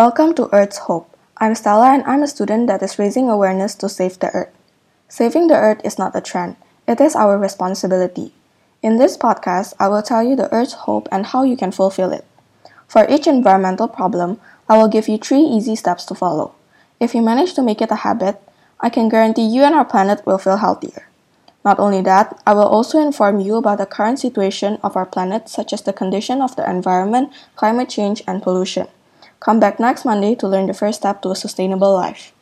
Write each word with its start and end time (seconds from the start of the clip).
Welcome 0.00 0.32
to 0.36 0.48
Earth's 0.50 0.88
Hope. 0.88 1.14
I'm 1.36 1.54
Stella 1.54 1.92
and 1.92 2.02
I'm 2.04 2.22
a 2.22 2.26
student 2.26 2.68
that 2.68 2.82
is 2.82 2.98
raising 2.98 3.28
awareness 3.28 3.74
to 3.74 3.86
save 3.90 4.18
the 4.18 4.30
Earth. 4.30 4.48
Saving 5.10 5.48
the 5.48 5.60
Earth 5.60 5.82
is 5.84 5.98
not 5.98 6.16
a 6.16 6.22
trend, 6.22 6.56
it 6.88 7.02
is 7.02 7.14
our 7.14 7.36
responsibility. 7.36 8.32
In 8.80 8.96
this 8.96 9.18
podcast, 9.18 9.74
I 9.78 9.88
will 9.88 10.00
tell 10.00 10.22
you 10.22 10.36
the 10.36 10.50
Earth's 10.54 10.88
hope 10.88 11.06
and 11.12 11.26
how 11.26 11.42
you 11.42 11.54
can 11.54 11.70
fulfill 11.70 12.12
it. 12.12 12.24
For 12.88 13.06
each 13.10 13.26
environmental 13.26 13.88
problem, 13.88 14.40
I 14.70 14.78
will 14.78 14.88
give 14.88 15.06
you 15.06 15.18
three 15.18 15.44
easy 15.44 15.76
steps 15.76 16.06
to 16.06 16.14
follow. 16.14 16.54
If 16.98 17.14
you 17.14 17.20
manage 17.20 17.52
to 17.52 17.62
make 17.62 17.82
it 17.82 17.92
a 17.92 18.00
habit, 18.00 18.40
I 18.80 18.88
can 18.88 19.10
guarantee 19.10 19.52
you 19.52 19.64
and 19.64 19.74
our 19.74 19.84
planet 19.84 20.24
will 20.24 20.38
feel 20.38 20.64
healthier. 20.64 21.08
Not 21.62 21.78
only 21.78 22.00
that, 22.08 22.40
I 22.46 22.54
will 22.54 22.72
also 22.72 22.98
inform 22.98 23.40
you 23.40 23.56
about 23.56 23.76
the 23.76 23.84
current 23.84 24.18
situation 24.18 24.78
of 24.82 24.96
our 24.96 25.04
planet, 25.04 25.50
such 25.50 25.74
as 25.74 25.82
the 25.82 25.92
condition 25.92 26.40
of 26.40 26.56
the 26.56 26.64
environment, 26.64 27.34
climate 27.54 27.90
change, 27.90 28.22
and 28.26 28.42
pollution. 28.42 28.88
Come 29.40 29.58
back 29.58 29.80
next 29.80 30.04
Monday 30.04 30.34
to 30.36 30.46
learn 30.46 30.66
the 30.66 30.74
first 30.74 31.00
step 31.00 31.22
to 31.22 31.30
a 31.30 31.36
sustainable 31.36 31.94
life. 31.94 32.32